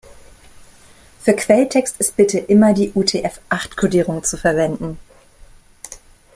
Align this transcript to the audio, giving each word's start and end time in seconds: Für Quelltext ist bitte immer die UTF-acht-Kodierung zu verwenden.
Für 1.19 1.35
Quelltext 1.35 1.99
ist 1.99 2.17
bitte 2.17 2.39
immer 2.39 2.73
die 2.73 2.91
UTF-acht-Kodierung 2.95 4.23
zu 4.23 4.35
verwenden. 4.35 4.97